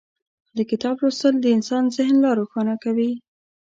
د 0.57 0.59
کتاب 0.69 0.95
لوستل 1.03 1.35
د 1.41 1.45
انسان 1.57 1.83
ذهن 1.95 2.15
لا 2.23 2.31
روښانه 2.39 2.75
کوي. 2.83 3.11